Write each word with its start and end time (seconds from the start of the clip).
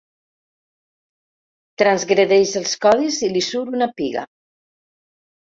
Transgredeix 1.81 2.55
els 2.63 2.73
codis 2.87 3.21
i 3.29 3.31
li 3.35 3.45
surt 3.51 3.79
una 3.83 3.91
piga. 4.01 4.27